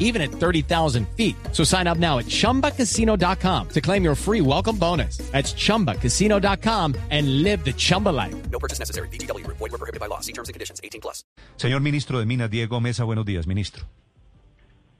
even 0.00 0.20
at 0.20 0.32
30,000 0.32 1.06
feet. 1.16 1.36
So 1.52 1.62
sign 1.62 1.86
up 1.86 1.98
now 1.98 2.18
at 2.18 2.26
chumbacasino.com 2.26 3.68
to 3.68 3.80
claim 3.80 4.02
your 4.02 4.16
free 4.16 4.40
welcome 4.40 4.76
bonus. 4.76 5.18
That's 5.30 5.54
chumbacasino.com 5.54 6.96
and 7.10 7.44
live 7.44 7.64
the 7.64 7.72
Chumba 7.72 8.08
life. 8.08 8.34
No 8.50 8.58
purchase 8.58 8.80
necessary. 8.80 9.08
BGW. 9.08 9.46
Void 9.46 9.60
were 9.60 9.78
prohibited 9.78 10.00
by 10.00 10.06
law. 10.06 10.20
See 10.20 10.32
terms 10.32 10.48
and 10.48 10.54
conditions. 10.54 10.80
18 10.82 11.00
plus. 11.00 11.24
Señor 11.56 11.80
ministro 11.80 12.18
de 12.18 12.26
Minas, 12.26 12.50
Diego 12.50 12.80
Mesa, 12.80 13.04
buenos 13.04 13.24
días, 13.24 13.46
ministro. 13.46 13.86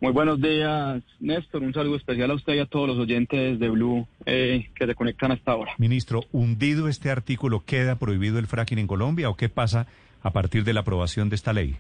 Muy 0.01 0.13
buenos 0.13 0.41
días, 0.41 1.03
Néstor. 1.19 1.63
Un 1.63 1.75
saludo 1.75 1.97
especial 1.97 2.31
a 2.31 2.35
usted 2.35 2.55
y 2.55 2.61
a 2.61 2.67
todos 2.67 2.89
los 2.89 2.99
oyentes 2.99 3.59
de 3.59 3.69
Blue 3.69 4.09
eh, 4.25 4.71
que 4.75 4.87
se 4.87 4.95
conectan 4.95 5.33
hasta 5.33 5.53
ahora. 5.53 5.73
Ministro, 5.77 6.23
¿hundido 6.33 6.89
este 6.89 7.11
artículo 7.11 7.65
queda 7.67 7.97
prohibido 7.97 8.39
el 8.39 8.47
fracking 8.47 8.79
en 8.79 8.87
Colombia 8.87 9.29
o 9.29 9.37
qué 9.37 9.51
pasa 9.51 9.87
a 10.23 10.33
partir 10.33 10.65
de 10.65 10.73
la 10.73 10.81
aprobación 10.81 11.29
de 11.29 11.37
esta 11.37 11.53
ley? 11.53 11.77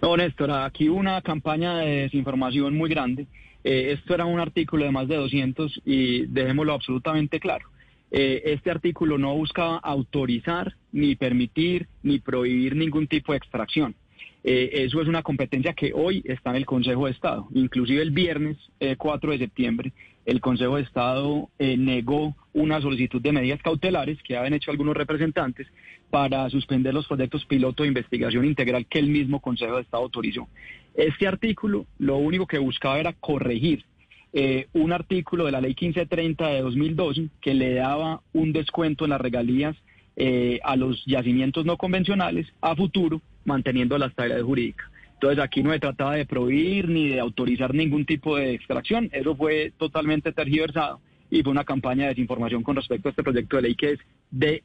No, 0.00 0.16
Néstor, 0.16 0.50
aquí 0.52 0.88
una 0.88 1.20
campaña 1.22 1.78
de 1.78 2.02
desinformación 2.02 2.76
muy 2.76 2.88
grande. 2.88 3.26
Eh, 3.64 3.92
esto 3.98 4.14
era 4.14 4.26
un 4.26 4.38
artículo 4.38 4.84
de 4.84 4.92
más 4.92 5.08
de 5.08 5.16
200 5.16 5.82
y 5.84 6.26
dejémoslo 6.26 6.72
absolutamente 6.72 7.40
claro. 7.40 7.66
Eh, 8.12 8.42
este 8.44 8.70
artículo 8.70 9.18
no 9.18 9.34
buscaba 9.34 9.78
autorizar, 9.78 10.76
ni 10.92 11.16
permitir, 11.16 11.88
ni 12.04 12.20
prohibir 12.20 12.76
ningún 12.76 13.08
tipo 13.08 13.32
de 13.32 13.38
extracción. 13.38 13.96
Eh, 14.44 14.70
eso 14.84 15.00
es 15.00 15.08
una 15.08 15.22
competencia 15.22 15.72
que 15.72 15.92
hoy 15.94 16.22
está 16.24 16.50
en 16.50 16.56
el 16.56 16.66
Consejo 16.66 17.06
de 17.06 17.12
Estado. 17.12 17.48
Inclusive 17.54 18.02
el 18.02 18.12
viernes 18.12 18.56
eh, 18.80 18.96
4 18.96 19.32
de 19.32 19.38
septiembre, 19.38 19.92
el 20.24 20.40
Consejo 20.40 20.76
de 20.76 20.82
Estado 20.82 21.48
eh, 21.58 21.76
negó 21.76 22.36
una 22.52 22.80
solicitud 22.80 23.20
de 23.20 23.32
medidas 23.32 23.62
cautelares 23.62 24.22
que 24.22 24.36
habían 24.36 24.54
hecho 24.54 24.70
algunos 24.70 24.96
representantes 24.96 25.66
para 26.10 26.48
suspender 26.50 26.94
los 26.94 27.06
proyectos 27.06 27.44
piloto 27.44 27.82
de 27.82 27.88
investigación 27.88 28.44
integral 28.44 28.86
que 28.86 28.98
el 28.98 29.08
mismo 29.08 29.40
Consejo 29.40 29.76
de 29.76 29.82
Estado 29.82 30.02
autorizó. 30.02 30.48
Este 30.94 31.26
artículo 31.26 31.86
lo 31.98 32.16
único 32.16 32.46
que 32.46 32.58
buscaba 32.58 32.98
era 32.98 33.12
corregir 33.12 33.84
eh, 34.32 34.66
un 34.74 34.92
artículo 34.92 35.46
de 35.46 35.52
la 35.52 35.60
ley 35.60 35.70
1530 35.70 36.48
de 36.48 36.60
2012 36.60 37.28
que 37.40 37.54
le 37.54 37.74
daba 37.74 38.20
un 38.34 38.52
descuento 38.52 39.04
en 39.04 39.10
las 39.10 39.20
regalías 39.20 39.76
eh, 40.16 40.60
a 40.64 40.76
los 40.76 41.02
yacimientos 41.06 41.64
no 41.64 41.76
convencionales 41.78 42.46
a 42.60 42.76
futuro, 42.76 43.22
manteniendo 43.48 43.98
la 43.98 44.06
estabilidad 44.06 44.42
jurídica. 44.42 44.88
Entonces 45.14 45.40
aquí 45.40 45.64
no 45.64 45.72
se 45.72 45.80
trataba 45.80 46.14
de 46.14 46.26
prohibir 46.26 46.88
ni 46.88 47.08
de 47.08 47.18
autorizar 47.18 47.74
ningún 47.74 48.06
tipo 48.06 48.36
de 48.36 48.54
extracción, 48.54 49.10
eso 49.12 49.34
fue 49.34 49.72
totalmente 49.76 50.32
tergiversado 50.32 51.00
y 51.28 51.42
fue 51.42 51.50
una 51.50 51.64
campaña 51.64 52.04
de 52.04 52.10
desinformación 52.10 52.62
con 52.62 52.76
respecto 52.76 53.08
a 53.08 53.10
este 53.10 53.24
proyecto 53.24 53.56
de 53.56 53.62
ley 53.62 53.74
que 53.74 53.92
es 53.92 53.98
de 54.30 54.62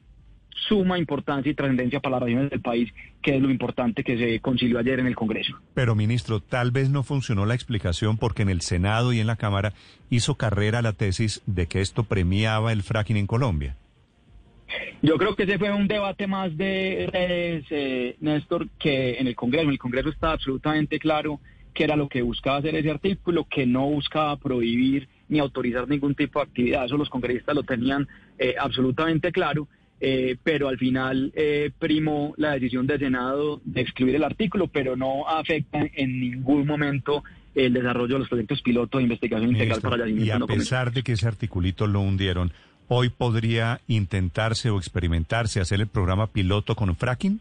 suma 0.68 0.98
importancia 0.98 1.50
y 1.50 1.54
trascendencia 1.54 2.00
para 2.00 2.16
las 2.16 2.24
regiones 2.24 2.50
del 2.50 2.60
país, 2.60 2.92
que 3.22 3.36
es 3.36 3.42
lo 3.42 3.50
importante 3.50 4.04
que 4.04 4.16
se 4.16 4.40
concilió 4.40 4.78
ayer 4.78 5.00
en 5.00 5.06
el 5.06 5.16
Congreso. 5.16 5.58
Pero, 5.74 5.94
ministro, 5.94 6.40
tal 6.40 6.70
vez 6.70 6.90
no 6.90 7.02
funcionó 7.02 7.46
la 7.46 7.54
explicación 7.54 8.16
porque 8.16 8.42
en 8.42 8.48
el 8.48 8.60
Senado 8.60 9.12
y 9.12 9.20
en 9.20 9.26
la 9.26 9.36
Cámara 9.36 9.72
hizo 10.10 10.36
carrera 10.36 10.82
la 10.82 10.92
tesis 10.92 11.42
de 11.46 11.66
que 11.66 11.80
esto 11.80 12.04
premiaba 12.04 12.72
el 12.72 12.82
fracking 12.82 13.16
en 13.16 13.26
Colombia. 13.26 13.76
Yo 15.04 15.18
creo 15.18 15.36
que 15.36 15.42
ese 15.42 15.58
fue 15.58 15.70
un 15.70 15.86
debate 15.86 16.26
más 16.26 16.56
de 16.56 17.10
redes, 17.12 17.66
eh, 17.68 18.16
Néstor, 18.20 18.68
que 18.78 19.18
en 19.18 19.26
el 19.26 19.36
Congreso. 19.36 19.66
En 19.66 19.72
el 19.72 19.78
Congreso 19.78 20.08
está 20.08 20.32
absolutamente 20.32 20.98
claro 20.98 21.40
que 21.74 21.84
era 21.84 21.94
lo 21.94 22.08
que 22.08 22.22
buscaba 22.22 22.56
hacer 22.56 22.74
ese 22.74 22.90
artículo, 22.90 23.44
que 23.44 23.66
no 23.66 23.86
buscaba 23.90 24.34
prohibir 24.38 25.06
ni 25.28 25.40
autorizar 25.40 25.86
ningún 25.86 26.14
tipo 26.14 26.38
de 26.38 26.46
actividad. 26.46 26.86
Eso 26.86 26.96
los 26.96 27.10
congresistas 27.10 27.54
lo 27.54 27.64
tenían 27.64 28.08
eh, 28.38 28.54
absolutamente 28.58 29.30
claro. 29.30 29.68
Eh, 30.00 30.36
pero 30.42 30.68
al 30.68 30.78
final 30.78 31.32
eh, 31.36 31.70
primó 31.78 32.34
la 32.36 32.52
decisión 32.52 32.86
del 32.86 32.98
Senado 32.98 33.60
de 33.64 33.82
excluir 33.82 34.14
el 34.16 34.24
artículo, 34.24 34.68
pero 34.68 34.96
no 34.96 35.28
afecta 35.28 35.86
en 35.94 36.20
ningún 36.20 36.66
momento 36.66 37.22
el 37.54 37.72
desarrollo 37.72 38.14
de 38.14 38.18
los 38.20 38.28
proyectos 38.28 38.60
piloto 38.62 38.98
de 38.98 39.04
investigación 39.04 39.50
integral 39.50 39.80
Ministro, 39.80 39.90
para 39.90 40.06
la 40.06 40.10
y 40.10 40.30
a 40.30 40.38
pesar 40.46 40.92
de 40.92 41.02
que 41.02 41.12
ese 41.12 41.28
articulito 41.28 41.86
lo 41.86 42.00
hundieron, 42.00 42.52
¿hoy 42.88 43.08
podría 43.08 43.80
intentarse 43.88 44.70
o 44.70 44.78
experimentarse 44.78 45.60
hacer 45.60 45.80
el 45.80 45.86
programa 45.86 46.26
piloto 46.28 46.74
con 46.74 46.94
fracking? 46.96 47.40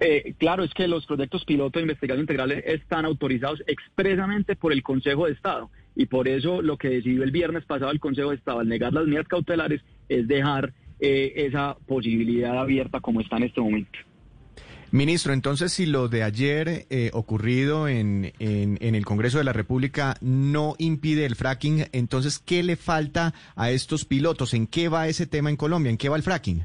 Eh, 0.00 0.34
claro, 0.38 0.62
es 0.62 0.72
que 0.74 0.86
los 0.86 1.06
proyectos 1.06 1.44
piloto 1.44 1.78
de 1.78 1.82
investigación 1.82 2.20
integral 2.20 2.52
están 2.52 3.04
autorizados 3.04 3.62
expresamente 3.66 4.54
por 4.54 4.72
el 4.72 4.82
Consejo 4.82 5.26
de 5.26 5.32
Estado 5.32 5.70
y 5.96 6.06
por 6.06 6.28
eso 6.28 6.62
lo 6.62 6.76
que 6.76 6.88
decidió 6.88 7.24
el 7.24 7.32
viernes 7.32 7.64
pasado 7.64 7.90
el 7.90 7.98
Consejo 7.98 8.30
de 8.30 8.36
Estado 8.36 8.60
al 8.60 8.68
negar 8.68 8.92
las 8.92 9.06
medidas 9.06 9.26
cautelares 9.26 9.82
es 10.08 10.28
dejar 10.28 10.72
eh, 11.00 11.32
esa 11.36 11.76
posibilidad 11.86 12.56
abierta 12.58 13.00
como 13.00 13.20
está 13.20 13.36
en 13.38 13.44
este 13.44 13.60
momento. 13.60 13.98
Ministro, 14.90 15.34
entonces 15.34 15.72
si 15.72 15.84
lo 15.84 16.08
de 16.08 16.22
ayer 16.22 16.86
eh, 16.88 17.10
ocurrido 17.12 17.88
en, 17.88 18.32
en, 18.38 18.94
el 18.94 19.04
Congreso 19.04 19.36
de 19.36 19.44
la 19.44 19.52
República 19.52 20.16
no 20.22 20.76
impide 20.78 21.26
el 21.26 21.36
fracking, 21.36 21.86
entonces 21.92 22.38
¿qué 22.38 22.62
le 22.62 22.76
falta 22.76 23.34
a 23.54 23.70
estos 23.70 24.06
pilotos? 24.06 24.54
¿En 24.54 24.66
qué 24.66 24.88
va 24.88 25.08
ese 25.08 25.26
tema 25.26 25.50
en 25.50 25.56
Colombia? 25.56 25.90
¿En 25.90 25.98
qué 25.98 26.08
va 26.08 26.16
el 26.16 26.22
fracking? 26.22 26.64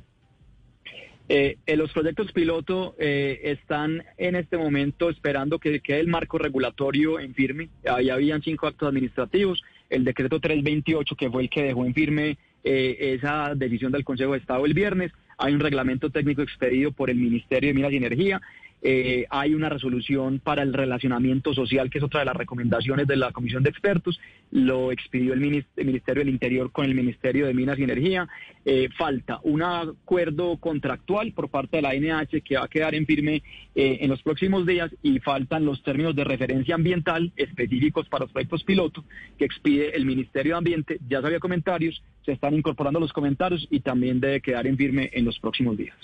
Eh, 1.30 1.58
los 1.76 1.92
proyectos 1.94 2.32
piloto 2.32 2.96
eh, 3.00 3.40
están 3.44 4.04
en 4.18 4.36
este 4.36 4.58
momento 4.58 5.10
esperando 5.10 5.58
que 5.58 5.80
quede 5.80 6.02
el 6.02 6.08
marco 6.08 6.38
regulatorio 6.38 7.20
en 7.20 7.34
firme. 7.34 7.70
Ahí 7.90 8.10
habían 8.10 8.42
cinco 8.42 8.68
actos 8.68 8.90
administrativos, 8.90 9.64
el 9.90 10.04
decreto 10.04 10.40
328 10.40 11.16
que 11.16 11.30
fue 11.30 11.44
el 11.44 11.50
que 11.50 11.64
dejó 11.64 11.86
en 11.86 11.94
firme 11.94 12.38
eh, 12.64 13.16
esa 13.18 13.56
decisión 13.56 13.92
del 13.92 14.04
Consejo 14.04 14.34
de 14.34 14.40
Estado 14.40 14.66
el 14.66 14.74
viernes. 14.74 15.12
Hay 15.38 15.54
un 15.54 15.60
reglamento 15.60 16.10
técnico 16.10 16.42
expedido 16.42 16.92
por 16.92 17.10
el 17.10 17.18
Ministerio 17.18 17.70
de 17.70 17.74
Minas 17.74 17.92
y 17.92 17.98
Energía. 17.98 18.42
Eh, 18.86 19.26
hay 19.30 19.54
una 19.54 19.70
resolución 19.70 20.40
para 20.40 20.62
el 20.62 20.74
relacionamiento 20.74 21.54
social, 21.54 21.90
que 21.90 22.00
es 22.00 22.04
otra 22.04 22.20
de 22.20 22.26
las 22.26 22.36
recomendaciones 22.36 23.08
de 23.08 23.16
la 23.16 23.32
Comisión 23.32 23.64
de 23.64 23.70
Expertos. 23.70 24.20
Lo 24.52 24.92
expidió 24.92 25.34
el, 25.34 25.40
Ministerio 25.40 26.22
del 26.22 26.30
Interior 26.30 26.70
con 26.70 26.86
el 26.86 26.94
Ministerio 26.94 27.48
de 27.48 27.54
Minas 27.54 27.80
y 27.80 27.84
Energía. 27.84 28.28
Eh, 28.66 28.90
falta 28.98 29.40
un 29.44 29.62
acuerdo 29.62 30.58
contractual 30.58 31.32
por 31.32 31.50
parte 31.50 31.78
de 31.78 31.82
la 31.82 31.94
NH 31.96 32.42
que 32.42 32.58
va 32.58 32.66
a 32.66 32.68
quedar 32.68 32.94
en 32.94 33.06
firme 33.06 33.42
eh, 33.74 34.00
en 34.02 34.10
los 34.10 34.22
próximos 34.22 34.66
días 34.66 34.92
y 35.02 35.20
faltan 35.20 35.64
los 35.64 35.82
términos 35.82 36.14
de 36.14 36.26
referencia 36.26 36.76
ambiental 36.76 37.32
específicos 37.38 38.10
para 38.10 38.26
los 38.26 38.34
proyectos 38.34 38.66
piloto 38.66 39.06
que 39.38 39.46
expide 39.46 39.96
el 39.96 40.06
Ministerio 40.06 40.54
de 40.54 40.58
Ambiente. 40.58 41.00
Ya 41.08 41.22
sabía 41.22 41.40
comentarios, 41.40 42.04
se 42.26 42.34
están 42.34 42.54
incorporando 42.54 43.00
los 43.00 43.14
comentarios 43.14 43.66
y 43.72 43.80
también 43.80 44.20
debe 44.20 44.42
quedar 44.42 44.68
en 44.68 44.76
firme 44.76 45.10
en 45.14 45.24
los 45.24 45.40
próximos 45.40 45.78
días. 45.78 45.96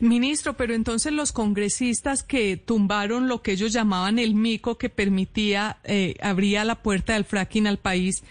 Ministro, 0.00 0.54
pero 0.54 0.74
entonces 0.74 1.12
los 1.12 1.32
congresistas 1.32 2.22
que 2.22 2.56
tumbaron 2.56 3.28
lo 3.28 3.42
que 3.42 3.52
ellos 3.52 3.72
llamaban 3.72 4.18
el 4.18 4.34
mico 4.34 4.78
que 4.78 4.88
permitía, 4.88 5.78
eh, 5.84 6.14
abría 6.20 6.64
la 6.64 6.76
puerta 6.76 7.14
del 7.14 7.24
fracking 7.24 7.66
al 7.66 7.78
país, 7.78 8.24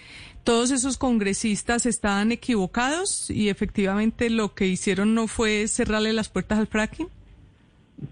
¿todos 0.44 0.72
esos 0.72 0.98
congresistas 0.98 1.86
estaban 1.86 2.32
equivocados 2.32 3.30
y 3.30 3.50
efectivamente 3.50 4.30
lo 4.30 4.54
que 4.54 4.68
hicieron 4.68 5.14
no 5.14 5.28
fue 5.28 5.68
cerrarle 5.68 6.14
las 6.14 6.30
puertas 6.30 6.60
al 6.60 6.68
fracking? 6.68 7.08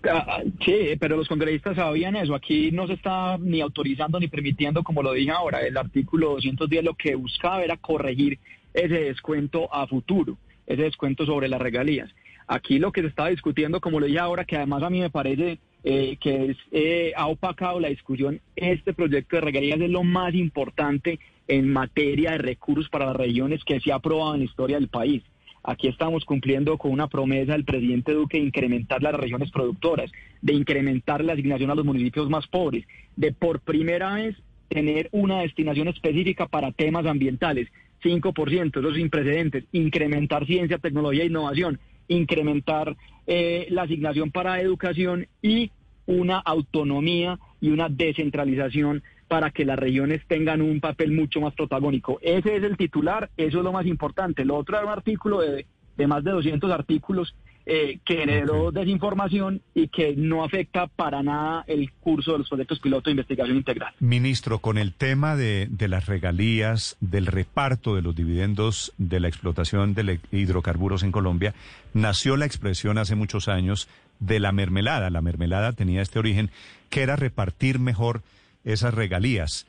Ah, 0.09 0.41
sí, 0.63 0.95
pero 0.99 1.17
los 1.17 1.27
congresistas 1.27 1.75
sabían 1.75 2.15
eso. 2.15 2.35
Aquí 2.35 2.71
no 2.71 2.87
se 2.87 2.93
está 2.93 3.37
ni 3.37 3.61
autorizando 3.61 4.19
ni 4.19 4.27
permitiendo, 4.27 4.83
como 4.83 5.03
lo 5.03 5.13
dije 5.13 5.31
ahora, 5.31 5.61
el 5.61 5.77
artículo 5.77 6.31
210 6.31 6.83
lo 6.83 6.93
que 6.93 7.15
buscaba 7.15 7.63
era 7.63 7.77
corregir 7.77 8.39
ese 8.73 8.95
descuento 8.95 9.73
a 9.73 9.87
futuro, 9.87 10.37
ese 10.65 10.83
descuento 10.83 11.25
sobre 11.25 11.49
las 11.49 11.61
regalías. 11.61 12.09
Aquí 12.51 12.79
lo 12.79 12.91
que 12.91 12.99
se 12.99 13.07
estaba 13.07 13.29
discutiendo, 13.29 13.79
como 13.79 14.01
lo 14.01 14.07
dije 14.07 14.19
ahora, 14.19 14.43
que 14.43 14.57
además 14.57 14.83
a 14.83 14.89
mí 14.89 14.99
me 14.99 15.09
parece 15.09 15.59
eh, 15.85 16.17
que 16.19 16.47
es, 16.47 16.57
eh, 16.73 17.13
ha 17.15 17.27
opacado 17.27 17.79
la 17.79 17.87
discusión, 17.87 18.41
este 18.57 18.93
proyecto 18.93 19.37
de 19.37 19.41
regalías 19.41 19.79
es 19.79 19.89
lo 19.89 20.03
más 20.03 20.33
importante 20.35 21.17
en 21.47 21.71
materia 21.71 22.31
de 22.31 22.39
recursos 22.39 22.89
para 22.89 23.05
las 23.05 23.15
regiones 23.15 23.63
que 23.63 23.79
se 23.79 23.93
ha 23.93 23.95
aprobado 23.95 24.33
en 24.33 24.41
la 24.41 24.47
historia 24.47 24.75
del 24.75 24.89
país. 24.89 25.23
Aquí 25.63 25.87
estamos 25.87 26.25
cumpliendo 26.25 26.77
con 26.77 26.91
una 26.91 27.07
promesa 27.07 27.53
del 27.53 27.63
presidente 27.63 28.11
Duque 28.11 28.37
de 28.37 28.43
incrementar 28.43 29.01
las 29.01 29.15
regiones 29.15 29.49
productoras, 29.49 30.11
de 30.41 30.53
incrementar 30.53 31.23
la 31.23 31.31
asignación 31.31 31.71
a 31.71 31.75
los 31.75 31.85
municipios 31.85 32.29
más 32.29 32.47
pobres, 32.47 32.85
de 33.15 33.31
por 33.31 33.61
primera 33.61 34.15
vez 34.15 34.35
tener 34.67 35.07
una 35.13 35.39
destinación 35.39 35.87
específica 35.87 36.47
para 36.47 36.73
temas 36.73 37.05
ambientales, 37.05 37.69
5%, 38.03 38.79
eso 38.79 38.89
es 38.89 38.95
sin 38.95 39.09
precedentes, 39.09 39.63
incrementar 39.71 40.45
ciencia, 40.45 40.79
tecnología 40.79 41.23
e 41.23 41.27
innovación, 41.27 41.79
incrementar 42.11 42.97
eh, 43.25 43.67
la 43.69 43.83
asignación 43.83 44.31
para 44.31 44.59
educación 44.61 45.27
y 45.41 45.71
una 46.05 46.39
autonomía 46.39 47.39
y 47.61 47.69
una 47.69 47.87
descentralización 47.89 49.03
para 49.27 49.51
que 49.51 49.63
las 49.63 49.79
regiones 49.79 50.21
tengan 50.27 50.61
un 50.61 50.81
papel 50.81 51.13
mucho 51.13 51.39
más 51.39 51.53
protagónico. 51.53 52.19
Ese 52.21 52.57
es 52.57 52.63
el 52.63 52.75
titular, 52.75 53.29
eso 53.37 53.59
es 53.59 53.63
lo 53.63 53.71
más 53.71 53.85
importante. 53.85 54.43
Lo 54.43 54.57
otro 54.57 54.77
es 54.77 54.83
un 54.83 54.89
artículo 54.89 55.39
de, 55.39 55.65
de 55.95 56.07
más 56.07 56.23
de 56.23 56.31
200 56.31 56.69
artículos 56.71 57.33
eh, 57.73 57.99
que 58.03 58.17
generó 58.17 58.73
desinformación 58.73 59.61
y 59.73 59.87
que 59.87 60.13
no 60.17 60.43
afecta 60.43 60.87
para 60.87 61.23
nada 61.23 61.63
el 61.67 61.89
curso 61.93 62.33
de 62.33 62.39
los 62.39 62.49
proyectos 62.49 62.81
piloto 62.81 63.05
de 63.05 63.11
investigación 63.11 63.55
integral. 63.55 63.93
Ministro, 64.01 64.59
con 64.59 64.77
el 64.77 64.93
tema 64.93 65.37
de, 65.37 65.69
de 65.71 65.87
las 65.87 66.05
regalías, 66.05 66.97
del 66.99 67.27
reparto 67.27 67.95
de 67.95 68.01
los 68.01 68.13
dividendos 68.13 68.91
de 68.97 69.21
la 69.21 69.29
explotación 69.29 69.93
de 69.93 70.19
hidrocarburos 70.33 71.03
en 71.03 71.13
Colombia, 71.13 71.53
nació 71.93 72.35
la 72.35 72.45
expresión 72.45 72.97
hace 72.97 73.15
muchos 73.15 73.47
años 73.47 73.87
de 74.19 74.41
la 74.41 74.51
mermelada. 74.51 75.09
La 75.09 75.21
mermelada 75.21 75.71
tenía 75.71 76.01
este 76.01 76.19
origen, 76.19 76.51
que 76.89 77.03
era 77.03 77.15
repartir 77.15 77.79
mejor 77.79 78.21
esas 78.65 78.93
regalías. 78.93 79.65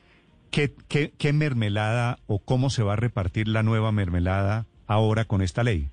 ¿Qué, 0.51 0.73
qué, 0.89 1.13
qué 1.17 1.31
mermelada 1.31 2.19
o 2.27 2.39
cómo 2.39 2.69
se 2.69 2.83
va 2.83 2.93
a 2.93 2.97
repartir 2.97 3.47
la 3.47 3.63
nueva 3.63 3.93
mermelada 3.93 4.65
ahora 4.87 5.23
con 5.23 5.41
esta 5.41 5.63
ley? 5.63 5.87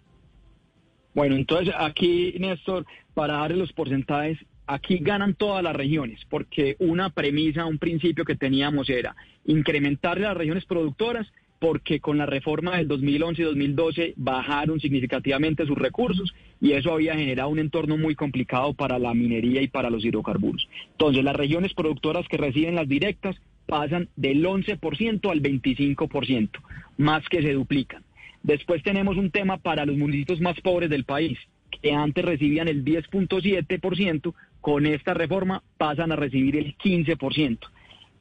Bueno, 1.14 1.36
entonces 1.36 1.74
aquí, 1.76 2.34
Néstor, 2.38 2.86
para 3.14 3.34
darle 3.38 3.56
los 3.56 3.72
porcentajes, 3.72 4.38
aquí 4.66 4.98
ganan 4.98 5.34
todas 5.34 5.62
las 5.62 5.74
regiones, 5.74 6.20
porque 6.28 6.76
una 6.78 7.10
premisa, 7.10 7.66
un 7.66 7.78
principio 7.78 8.24
que 8.24 8.36
teníamos 8.36 8.88
era 8.88 9.16
incrementar 9.44 10.20
las 10.20 10.36
regiones 10.36 10.64
productoras, 10.64 11.26
porque 11.58 12.00
con 12.00 12.16
la 12.16 12.24
reforma 12.24 12.78
del 12.78 12.88
2011 12.88 13.42
y 13.42 13.44
2012 13.44 14.14
bajaron 14.16 14.80
significativamente 14.80 15.66
sus 15.66 15.76
recursos 15.76 16.32
y 16.58 16.72
eso 16.72 16.92
había 16.92 17.14
generado 17.14 17.50
un 17.50 17.58
entorno 17.58 17.98
muy 17.98 18.14
complicado 18.14 18.72
para 18.72 18.98
la 18.98 19.12
minería 19.12 19.60
y 19.60 19.68
para 19.68 19.90
los 19.90 20.02
hidrocarburos. 20.02 20.68
Entonces, 20.92 21.22
las 21.22 21.36
regiones 21.36 21.74
productoras 21.74 22.26
que 22.28 22.38
reciben 22.38 22.76
las 22.76 22.88
directas 22.88 23.36
pasan 23.66 24.08
del 24.16 24.44
11% 24.44 25.30
al 25.30 25.42
25%, 25.42 26.50
más 26.96 27.28
que 27.28 27.42
se 27.42 27.52
duplican. 27.52 28.02
Después 28.42 28.82
tenemos 28.82 29.16
un 29.16 29.30
tema 29.30 29.58
para 29.58 29.84
los 29.84 29.96
municipios 29.96 30.40
más 30.40 30.60
pobres 30.60 30.90
del 30.90 31.04
país, 31.04 31.38
que 31.82 31.92
antes 31.92 32.24
recibían 32.24 32.68
el 32.68 32.84
10.7%, 32.84 34.34
con 34.60 34.86
esta 34.86 35.14
reforma 35.14 35.62
pasan 35.78 36.12
a 36.12 36.16
recibir 36.16 36.56
el 36.56 36.76
15%. 36.76 37.58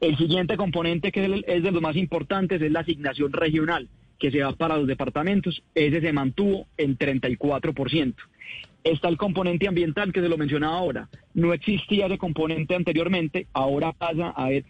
El 0.01 0.18
siguiente 0.18 0.56
componente 0.56 1.12
que 1.12 1.44
es 1.45 1.63
de 1.63 1.71
los 1.71 1.81
más 1.81 1.95
importantes 1.95 2.62
es 2.62 2.71
la 2.71 2.81
asignación 2.81 3.33
regional, 3.33 3.89
que 4.18 4.31
se 4.31 4.42
va 4.42 4.54
para 4.54 4.77
los 4.77 4.88
departamentos. 4.88 5.62
Ese 5.75 6.00
se 6.00 6.13
mantuvo 6.13 6.68
en 6.77 6.98
34%. 6.98 8.16
Está 8.83 9.10
el 9.10 9.18
componente 9.18 9.68
ambiental 9.68 10.13
que 10.13 10.21
se 10.21 10.30
lo 10.30 10.38
mencionaba 10.38 10.77
ahora. 10.77 11.10
No 11.33 11.54
existía 11.54 12.06
ese 12.06 12.18
componente 12.18 12.75
anteriormente, 12.75 13.48
ahora 13.51 13.92
pasa 13.92 14.30
a 14.30 14.50
ver 14.50 14.63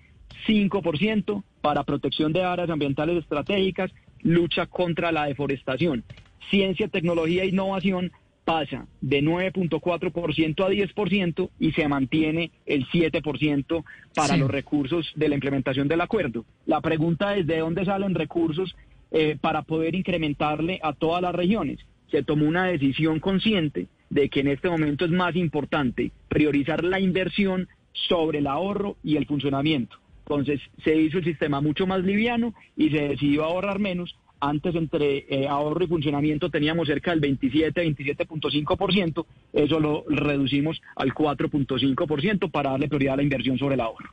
5% 0.47 1.43
para 1.61 1.83
protección 1.83 2.33
de 2.33 2.43
áreas 2.43 2.69
ambientales 2.69 3.17
estratégicas, 3.17 3.91
lucha 4.21 4.65
contra 4.65 5.11
la 5.11 5.25
deforestación. 5.25 6.03
Ciencia, 6.49 6.87
tecnología 6.87 7.43
e 7.43 7.47
innovación 7.47 8.11
pasa 8.49 8.87
de 9.01 9.21
9.4% 9.21 10.65
a 10.65 10.69
10% 10.69 11.49
y 11.59 11.71
se 11.73 11.87
mantiene 11.87 12.49
el 12.65 12.87
7% 12.87 13.83
para 14.15 14.37
los 14.37 14.49
recursos 14.49 15.11
de 15.15 15.29
la 15.29 15.35
implementación 15.35 15.87
del 15.87 16.01
acuerdo. 16.01 16.45
La 16.65 16.81
pregunta 16.81 17.35
es 17.35 17.45
de 17.45 17.59
dónde 17.59 17.85
salen 17.85 18.15
recursos 18.15 18.75
eh, 19.11 19.37
para 19.39 19.61
poder 19.61 19.93
incrementarle 19.93 20.79
a 20.81 20.93
todas 20.93 21.21
las 21.21 21.35
regiones. 21.35 21.79
Se 22.09 22.23
tomó 22.23 22.47
una 22.47 22.65
decisión 22.65 23.19
consciente 23.19 23.87
de 24.09 24.29
que 24.29 24.39
en 24.39 24.47
este 24.47 24.67
momento 24.67 25.05
es 25.05 25.11
más 25.11 25.35
importante 25.35 26.11
priorizar 26.27 26.83
la 26.83 26.99
inversión 26.99 27.67
sobre 27.93 28.39
el 28.39 28.47
ahorro 28.47 28.97
y 29.03 29.17
el 29.17 29.27
funcionamiento. 29.27 29.97
Entonces 30.29 30.61
se 30.83 30.95
hizo 30.95 31.17
el 31.17 31.23
sistema 31.23 31.59
mucho 31.59 31.87
más 31.87 32.03
liviano 32.03 32.53
y 32.77 32.91
se 32.91 33.09
decidió 33.09 33.45
ahorrar 33.45 33.79
menos. 33.79 34.15
Antes 34.39 34.75
entre 34.75 35.25
eh, 35.27 35.47
ahorro 35.47 35.83
y 35.83 35.87
funcionamiento 35.87 36.51
teníamos 36.51 36.87
cerca 36.87 37.11
del 37.11 37.19
27, 37.19 37.83
27.5%, 37.83 39.25
eso 39.53 39.79
lo 39.79 40.05
reducimos 40.07 40.81
al 40.95 41.13
4.5% 41.15 42.51
para 42.51 42.69
darle 42.69 42.87
prioridad 42.87 43.15
a 43.15 43.17
la 43.17 43.23
inversión 43.23 43.57
sobre 43.57 43.73
el 43.73 43.81
ahorro. 43.81 44.11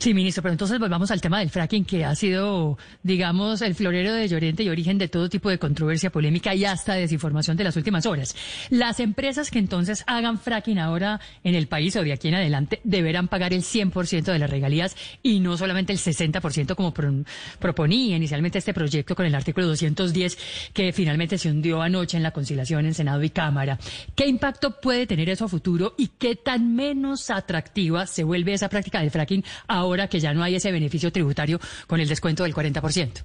Sí, 0.00 0.14
ministro, 0.14 0.42
pero 0.42 0.52
entonces 0.52 0.78
volvamos 0.78 1.10
al 1.10 1.20
tema 1.20 1.40
del 1.40 1.50
fracking, 1.50 1.84
que 1.84 2.06
ha 2.06 2.14
sido, 2.14 2.78
digamos, 3.02 3.60
el 3.60 3.74
florero 3.74 4.14
de 4.14 4.26
llorente 4.28 4.62
y 4.62 4.70
origen 4.70 4.96
de 4.96 5.08
todo 5.08 5.28
tipo 5.28 5.50
de 5.50 5.58
controversia, 5.58 6.08
polémica 6.08 6.54
y 6.54 6.64
hasta 6.64 6.94
desinformación 6.94 7.58
de 7.58 7.64
las 7.64 7.76
últimas 7.76 8.06
horas. 8.06 8.34
Las 8.70 8.98
empresas 8.98 9.50
que 9.50 9.58
entonces 9.58 10.02
hagan 10.06 10.38
fracking 10.38 10.78
ahora 10.78 11.20
en 11.44 11.54
el 11.54 11.66
país 11.66 11.96
o 11.96 12.02
de 12.02 12.14
aquí 12.14 12.28
en 12.28 12.36
adelante 12.36 12.80
deberán 12.82 13.28
pagar 13.28 13.52
el 13.52 13.60
100% 13.60 14.32
de 14.32 14.38
las 14.38 14.48
regalías 14.48 14.96
y 15.22 15.38
no 15.40 15.58
solamente 15.58 15.92
el 15.92 15.98
60% 15.98 16.74
como 16.76 16.94
proponía 17.58 18.16
inicialmente 18.16 18.56
este 18.56 18.72
proyecto 18.72 19.14
con 19.14 19.26
el 19.26 19.34
artículo 19.34 19.66
210 19.66 20.38
que 20.72 20.94
finalmente 20.94 21.36
se 21.36 21.50
hundió 21.50 21.82
anoche 21.82 22.16
en 22.16 22.22
la 22.22 22.30
conciliación 22.30 22.86
en 22.86 22.94
Senado 22.94 23.22
y 23.22 23.28
Cámara. 23.28 23.78
¿Qué 24.14 24.26
impacto 24.26 24.80
puede 24.80 25.06
tener 25.06 25.28
eso 25.28 25.44
a 25.44 25.48
futuro 25.48 25.94
y 25.98 26.08
qué 26.18 26.36
tan 26.36 26.74
menos 26.74 27.28
atractiva 27.28 28.06
se 28.06 28.24
vuelve 28.24 28.54
esa 28.54 28.70
práctica 28.70 29.00
del 29.00 29.10
fracking 29.10 29.44
ahora 29.68 29.89
que 30.08 30.20
ya 30.20 30.34
no 30.34 30.42
hay 30.42 30.54
ese 30.54 30.72
beneficio 30.72 31.10
tributario 31.10 31.58
con 31.86 32.00
el 32.00 32.08
descuento 32.08 32.44
del 32.44 32.54
40%. 32.54 33.24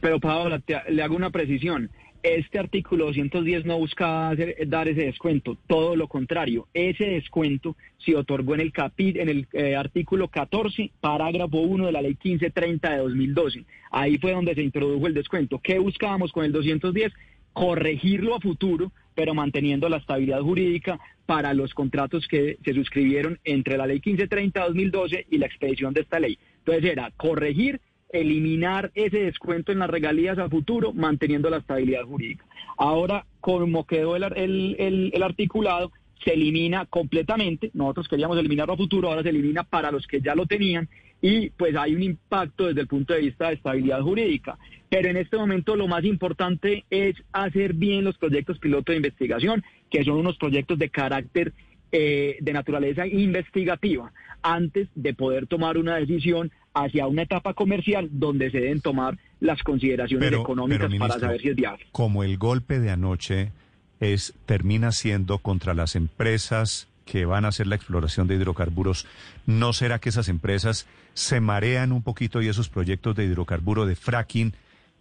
Pero 0.00 0.20
Paola, 0.20 0.62
le 0.88 1.02
hago 1.02 1.16
una 1.16 1.30
precisión. 1.30 1.90
Este 2.22 2.58
artículo 2.58 3.06
210 3.06 3.64
no 3.64 3.78
busca 3.78 4.32
dar 4.66 4.88
ese 4.88 5.06
descuento, 5.06 5.56
todo 5.66 5.96
lo 5.96 6.06
contrario. 6.06 6.68
Ese 6.74 7.04
descuento 7.04 7.76
se 8.04 8.14
otorgó 8.14 8.54
en 8.54 8.60
el, 8.60 8.72
en 8.98 9.28
el 9.30 9.48
eh, 9.54 9.74
artículo 9.74 10.28
14, 10.28 10.90
parágrafo 11.00 11.58
1 11.58 11.86
de 11.86 11.92
la 11.92 12.02
ley 12.02 12.10
1530 12.22 12.90
de 12.90 12.98
2012. 12.98 13.64
Ahí 13.90 14.18
fue 14.18 14.32
donde 14.32 14.54
se 14.54 14.62
introdujo 14.62 15.06
el 15.06 15.14
descuento. 15.14 15.60
¿Qué 15.62 15.78
buscábamos 15.78 16.30
con 16.30 16.44
el 16.44 16.52
210? 16.52 17.10
Corregirlo 17.54 18.36
a 18.36 18.40
futuro 18.40 18.92
pero 19.14 19.34
manteniendo 19.34 19.88
la 19.88 19.98
estabilidad 19.98 20.40
jurídica 20.40 20.98
para 21.26 21.54
los 21.54 21.74
contratos 21.74 22.26
que 22.26 22.58
se 22.64 22.74
suscribieron 22.74 23.38
entre 23.44 23.76
la 23.76 23.86
ley 23.86 24.00
1530-2012 24.00 25.26
y 25.30 25.38
la 25.38 25.46
expedición 25.46 25.94
de 25.94 26.00
esta 26.00 26.18
ley. 26.18 26.38
Entonces 26.58 26.84
era 26.84 27.10
corregir, 27.16 27.80
eliminar 28.12 28.90
ese 28.94 29.20
descuento 29.20 29.70
en 29.70 29.78
las 29.78 29.90
regalías 29.90 30.38
a 30.38 30.48
futuro, 30.48 30.92
manteniendo 30.92 31.48
la 31.48 31.58
estabilidad 31.58 32.02
jurídica. 32.02 32.44
Ahora, 32.76 33.26
como 33.40 33.86
quedó 33.86 34.16
el, 34.16 34.24
el, 34.24 35.10
el 35.14 35.22
articulado, 35.22 35.92
se 36.24 36.34
elimina 36.34 36.86
completamente, 36.86 37.70
nosotros 37.72 38.08
queríamos 38.08 38.36
eliminarlo 38.38 38.74
a 38.74 38.76
futuro, 38.76 39.08
ahora 39.08 39.22
se 39.22 39.30
elimina 39.30 39.64
para 39.64 39.90
los 39.90 40.06
que 40.06 40.20
ya 40.20 40.34
lo 40.34 40.46
tenían 40.46 40.88
y 41.22 41.50
pues 41.50 41.76
hay 41.76 41.94
un 41.94 42.02
impacto 42.02 42.66
desde 42.66 42.80
el 42.82 42.86
punto 42.86 43.12
de 43.14 43.20
vista 43.20 43.48
de 43.48 43.54
estabilidad 43.54 44.00
jurídica. 44.00 44.58
Pero 44.88 45.08
en 45.08 45.16
este 45.16 45.36
momento 45.36 45.76
lo 45.76 45.86
más 45.86 46.04
importante 46.04 46.84
es 46.90 47.16
hacer 47.32 47.74
bien 47.74 48.04
los 48.04 48.16
proyectos 48.18 48.58
piloto 48.58 48.92
de 48.92 48.96
investigación, 48.96 49.62
que 49.90 50.04
son 50.04 50.16
unos 50.16 50.36
proyectos 50.36 50.78
de 50.78 50.88
carácter 50.88 51.52
eh, 51.92 52.36
de 52.40 52.52
naturaleza 52.52 53.06
investigativa, 53.06 54.12
antes 54.42 54.88
de 54.94 55.14
poder 55.14 55.46
tomar 55.46 55.76
una 55.76 55.96
decisión 55.96 56.50
hacia 56.72 57.06
una 57.06 57.22
etapa 57.22 57.54
comercial 57.54 58.08
donde 58.12 58.50
se 58.50 58.60
deben 58.60 58.80
tomar 58.80 59.18
las 59.40 59.62
consideraciones 59.62 60.32
económicas 60.32 60.92
para 60.98 61.18
saber 61.18 61.40
si 61.40 61.48
es 61.48 61.56
viable. 61.56 61.86
Como 61.92 62.22
el 62.22 62.38
golpe 62.38 62.78
de 62.78 62.90
anoche 62.90 63.52
es 63.98 64.34
termina 64.46 64.92
siendo 64.92 65.38
contra 65.38 65.74
las 65.74 65.96
empresas 65.96 66.89
que 67.10 67.24
van 67.24 67.44
a 67.44 67.48
hacer 67.48 67.66
la 67.66 67.74
exploración 67.74 68.28
de 68.28 68.36
hidrocarburos, 68.36 69.04
¿no 69.44 69.72
será 69.72 69.98
que 69.98 70.10
esas 70.10 70.28
empresas 70.28 70.86
se 71.12 71.40
marean 71.40 71.90
un 71.90 72.04
poquito 72.04 72.40
y 72.40 72.46
esos 72.46 72.68
proyectos 72.68 73.16
de 73.16 73.24
hidrocarburo 73.24 73.84
de 73.84 73.96
fracking 73.96 74.54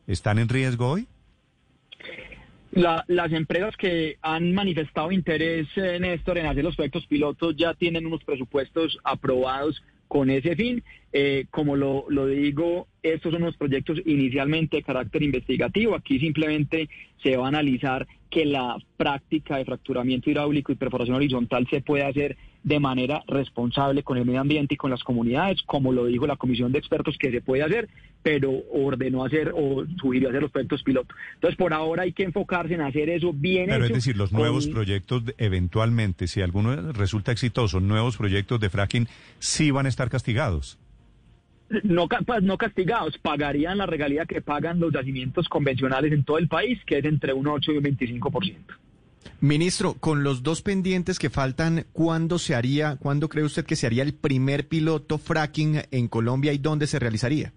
están 0.08 0.40
en 0.40 0.50
riesgo 0.50 0.90
hoy? 0.90 1.08
las 2.72 3.32
empresas 3.32 3.76
que 3.78 4.18
han 4.22 4.54
manifestado 4.54 5.12
interés, 5.12 5.68
eh, 5.76 6.00
Néstor, 6.00 6.38
en 6.38 6.46
hacer 6.46 6.64
los 6.64 6.76
proyectos 6.76 7.08
pilotos 7.08 7.56
ya 7.58 7.74
tienen 7.74 8.06
unos 8.06 8.24
presupuestos 8.24 9.00
aprobados 9.04 9.82
con 10.10 10.30
ese 10.30 10.58
fin. 10.58 10.84
Eh, 11.14 11.46
como 11.50 11.78
lo, 11.78 12.06
lo, 12.10 12.28
digo, 12.28 12.88
estos 13.02 13.32
son 13.32 13.44
unos 13.44 13.56
proyectos 13.56 14.00
inicialmente 14.06 14.78
de 14.78 14.84
carácter 14.84 15.24
investigativo. 15.24 15.96
Aquí 15.96 16.20
simplemente 16.20 16.90
se 17.24 17.38
va 17.38 17.46
a 17.46 17.48
analizar 17.48 18.06
que 18.30 18.46
la 18.46 18.78
práctica 18.98 19.58
de 19.58 19.66
fracturamiento 19.66 20.30
hidráulico 20.30 20.72
y 20.72 20.76
perforación 20.76 21.16
horizontal 21.16 21.68
se 21.70 21.82
puede 21.82 22.04
hacer 22.04 22.38
de 22.64 22.80
manera 22.80 23.24
responsable 23.28 24.04
con 24.04 24.18
el 24.18 24.26
medio 24.26 24.42
ambiente 24.42 24.74
y 24.74 24.78
con 24.78 24.92
las 24.92 25.04
comunidades, 25.04 25.62
como 25.66 25.92
lo 25.94 26.06
dijo 26.06 26.28
la 26.28 26.36
comisión 26.36 26.72
de 26.72 26.80
expertos 26.80 27.18
que 27.18 27.32
se 27.32 27.42
puede 27.42 27.64
hacer, 27.64 27.90
pero 28.22 28.52
ordenó 28.72 29.24
hacer 29.24 29.54
o 29.56 29.86
sugirió 30.00 30.30
hacer 30.30 30.42
los 30.42 30.52
proyectos 30.52 30.84
piloto. 30.84 31.16
Entonces, 31.36 31.58
por 31.58 31.74
ahora 31.74 32.04
hay 32.04 32.12
que 32.12 32.24
enfocarse 32.24 32.74
en 32.74 32.82
hacer 32.82 33.10
eso 33.10 33.32
bien 33.34 33.68
Pero 33.68 33.86
es 33.86 33.94
decir, 33.94 34.18
los 34.18 34.32
nuevos 34.32 34.68
proyectos, 34.68 35.24
eventualmente, 35.38 36.28
si 36.28 36.42
alguno 36.42 36.92
resulta 36.92 37.32
exitoso, 37.32 37.80
nuevos 37.80 38.18
proyectos 38.18 38.60
de 38.60 38.70
fracking, 38.70 39.08
sí 39.40 39.72
van 39.72 39.86
a 39.86 39.90
estar 39.90 40.10
castigados. 40.10 40.78
No, 41.84 42.08
pues, 42.08 42.42
no 42.42 42.58
castigados, 42.58 43.18
pagarían 43.20 43.78
la 43.78 43.86
regalía 43.86 44.26
que 44.26 44.42
pagan 44.42 44.80
los 44.80 44.92
yacimientos 44.92 45.48
convencionales 45.48 46.12
en 46.12 46.24
todo 46.24 46.40
el 46.40 46.48
país, 46.48 46.80
que 46.86 46.98
es 46.98 47.06
entre 47.06 47.32
un 47.32 47.48
8 47.48 47.74
y 47.74 47.78
un 47.78 47.84
25%. 47.84 48.56
Ministro, 49.42 49.94
con 49.94 50.24
los 50.24 50.44
dos 50.44 50.62
pendientes 50.62 51.20
que 51.20 51.30
faltan, 51.30 51.86
¿cuándo 51.94 52.40
se 52.40 52.56
haría, 52.56 52.98
cuándo 52.98 53.30
cree 53.30 53.46
usted 53.46 53.66
que 53.66 53.76
se 53.76 53.88
haría 53.88 54.04
el 54.04 54.14
primer 54.14 54.68
piloto 54.68 55.18
fracking 55.18 55.82
en 55.92 56.08
Colombia 56.08 56.54
y 56.54 56.58
dónde 56.58 56.88
se 56.88 57.00
realizaría? 57.00 57.54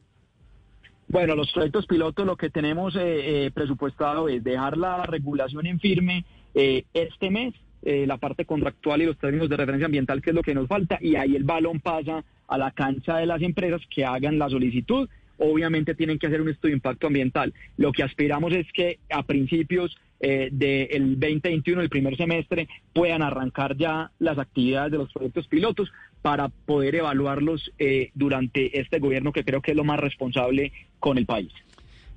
Bueno, 1.09 1.35
los 1.35 1.51
proyectos 1.53 1.87
pilotos 1.87 2.25
lo 2.25 2.37
que 2.37 2.51
tenemos 2.51 2.95
eh, 2.97 3.47
eh, 3.47 3.51
presupuestado 3.53 4.29
es 4.29 4.43
dejar 4.43 4.79
la 4.79 5.05
regulación 5.05 5.67
en 5.67 5.81
firme 5.81 6.25
eh, 6.55 6.85
este 6.95 7.31
mes 7.31 7.55
eh, 7.85 8.07
la 8.07 8.17
parte 8.17 8.45
contractual 8.45 9.03
y 9.03 9.07
los 9.07 9.19
términos 9.19 9.49
de 9.49 9.57
referencia 9.57 9.87
ambiental, 9.87 10.23
que 10.23 10.31
es 10.31 10.37
lo 10.37 10.43
que 10.43 10.55
nos 10.55 10.69
falta, 10.69 10.99
y 11.01 11.17
ahí 11.17 11.35
el 11.35 11.43
balón 11.43 11.81
pasa 11.81 12.25
a 12.47 12.57
la 12.57 12.71
cancha 12.71 13.17
de 13.17 13.27
las 13.27 13.43
empresas 13.43 13.81
que 13.93 14.05
hagan 14.05 14.39
la 14.39 14.49
solicitud. 14.49 15.09
Obviamente 15.39 15.97
tienen 15.97 16.21
que 16.21 16.29
hacer 16.29 16.41
un 16.41 16.49
estudio 16.49 16.75
de 16.75 16.77
impacto 16.77 17.09
ambiental. 17.09 17.53
Lo 17.77 17.91
que 17.91 18.05
aspiramos 18.05 18.53
es 18.53 18.71
que 18.73 19.01
a 19.11 19.25
principios 19.25 19.97
eh, 20.23 20.49
del 20.51 21.19
2021, 21.21 21.83
el 21.83 21.91
primer 21.91 22.17
semestre, 22.17 22.69
puedan 22.95 23.23
arrancar 23.23 23.77
ya 23.77 24.11
las 24.19 24.39
actividades 24.39 24.93
de 24.93 24.99
los 24.99 25.13
proyectos 25.13 25.47
pilotos 25.49 25.91
para 26.23 26.49
poder 26.49 26.95
evaluarlos 26.95 27.71
eh, 27.79 28.11
durante 28.15 28.79
este 28.81 28.99
gobierno 29.01 29.33
que 29.33 29.45
creo 29.45 29.61
que 29.61 29.73
es 29.73 29.77
lo 29.77 29.85
más 29.85 29.99
responsable 30.01 30.73
con 31.01 31.19
el 31.19 31.27
país. 31.27 31.53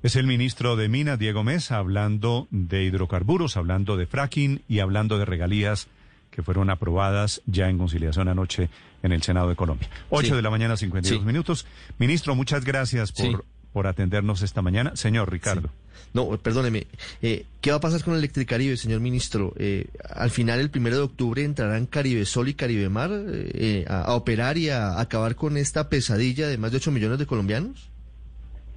Es 0.02 0.14
el 0.14 0.26
ministro 0.26 0.76
de 0.76 0.88
Minas, 0.88 1.18
Diego 1.18 1.42
Mesa, 1.42 1.78
hablando 1.78 2.46
de 2.52 2.84
hidrocarburos, 2.84 3.56
hablando 3.56 3.96
de 3.96 4.06
fracking 4.06 4.62
y 4.68 4.78
hablando 4.78 5.18
de 5.18 5.24
regalías 5.24 5.88
que 6.30 6.42
fueron 6.42 6.70
aprobadas 6.70 7.42
ya 7.46 7.68
en 7.70 7.78
conciliación 7.78 8.28
anoche 8.28 8.68
en 9.02 9.12
el 9.12 9.22
Senado 9.22 9.48
de 9.48 9.56
Colombia. 9.56 9.88
8 10.10 10.28
Sí. 10.28 10.34
de 10.34 10.42
la 10.42 10.50
mañana, 10.50 10.76
52 10.76 11.20
Sí. 11.20 11.26
minutos. 11.26 11.66
Ministro, 11.98 12.34
muchas 12.34 12.64
gracias 12.64 13.10
por, 13.10 13.26
Sí. 13.26 13.36
Por 13.76 13.86
atendernos 13.86 14.40
esta 14.40 14.62
mañana. 14.62 14.96
Señor 14.96 15.30
Ricardo. 15.30 15.68
No, 16.14 16.30
perdóneme. 16.38 16.86
Eh, 17.20 17.44
¿Qué 17.60 17.72
va 17.72 17.76
a 17.76 17.80
pasar 17.80 18.02
con 18.02 18.14
Electricaribe, 18.14 18.74
señor 18.78 19.00
ministro? 19.00 19.52
Eh, 19.58 19.88
al 20.14 20.30
final, 20.30 20.60
el 20.60 20.70
primero 20.70 20.96
de 20.96 21.02
octubre, 21.02 21.44
entrarán 21.44 21.84
Caribe 21.84 22.24
Sol 22.24 22.48
y 22.48 22.54
Caribe 22.54 22.88
Mar 22.88 23.10
eh, 23.12 23.84
a, 23.86 24.00
a 24.04 24.14
operar 24.14 24.56
y 24.56 24.70
a 24.70 24.98
acabar 24.98 25.34
con 25.34 25.58
esta 25.58 25.90
pesadilla 25.90 26.48
de 26.48 26.56
más 26.56 26.70
de 26.70 26.78
8 26.78 26.90
millones 26.90 27.18
de 27.18 27.26
colombianos. 27.26 27.90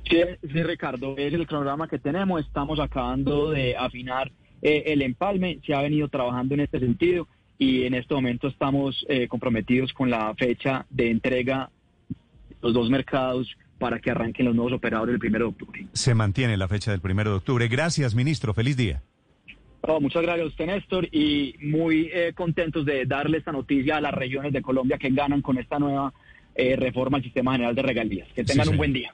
Sí, 0.10 0.18
sí, 0.41 0.63
Ricardo, 0.63 1.15
es 1.15 1.34
el 1.34 1.48
cronograma 1.48 1.88
que 1.88 1.98
tenemos. 1.98 2.46
Estamos 2.46 2.77
acabando 2.82 3.51
de 3.51 3.77
afinar 3.77 4.29
eh, 4.62 4.84
el 4.88 5.01
empalme. 5.01 5.60
Se 5.65 5.74
ha 5.74 5.82
venido 5.82 6.10
trabajando 6.10 6.56
en 6.56 6.60
este 6.60 6.77
sentido 6.77 7.25
y 7.58 7.84
en 7.84 7.94
este 7.94 8.13
momento 8.13 8.50
estamos 8.50 9.06
eh, 9.08 9.29
comprometidos 9.29 9.94
con 9.94 10.10
la 10.10 10.36
fecha 10.36 10.86
de 10.89 11.10
entrega 11.10 11.70
de 12.50 12.56
los 12.62 12.74
dos 12.74 12.89
mercados 12.89 13.56
para 13.79 14.00
que 14.00 14.12
arranquen 14.12 14.45
los 14.45 14.55
nuevos 14.55 14.74
operadores 14.74 15.13
el 15.13 15.19
primero 15.19 15.45
de 15.45 15.51
octubre. 15.51 15.88
Se 15.93 16.13
mantiene 16.13 16.57
la 16.57 16.67
fecha 16.67 16.91
del 16.91 17.01
primero 17.01 17.31
de 17.31 17.38
octubre. 17.38 17.67
Gracias, 17.67 18.13
ministro. 18.13 18.53
Feliz 18.53 18.77
día. 18.77 19.01
Oh, 19.81 20.01
muchas 20.01 20.21
gracias 20.21 20.45
a 20.45 20.48
usted, 20.50 20.65
Néstor, 20.65 21.07
y 21.12 21.55
muy 21.62 22.09
eh, 22.13 22.33
contentos 22.36 22.86
de 22.86 23.05
darle 23.05 23.38
esta 23.38 23.51
noticia 23.51 23.98
a 23.98 24.01
las 24.01 24.13
regiones 24.13 24.51
de 24.51 24.62
Colombia 24.62 24.98
que 24.98 25.09
ganan 25.09 25.41
con 25.41 25.57
esta 25.57 25.79
nueva 25.79 26.13
eh, 26.53 26.75
reforma 26.75 27.17
al 27.17 27.24
sistema 27.24 27.53
general 27.53 27.74
de 27.75 27.81
regalías. 27.81 28.27
Que 28.36 28.43
tengan 28.43 28.65
señor. 28.65 28.74
un 28.74 28.77
buen 28.77 28.93
día. 28.93 29.13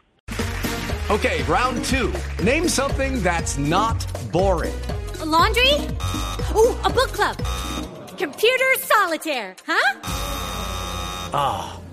Okay, 1.08 1.44
round 1.48 1.86
two. 1.86 2.12
Name 2.44 2.68
something 2.68 3.22
that's 3.22 3.60
not 3.60 4.04
boring. 4.32 4.74
A 5.22 5.26
laundry? 5.26 5.74
Ooh, 6.56 6.76
a 6.84 6.90
book 6.90 7.12
club. 7.14 7.38
Computer 8.18 8.76
solitaire, 8.80 9.56
huh? 9.68 10.00